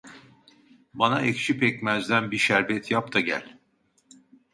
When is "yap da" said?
2.91-3.19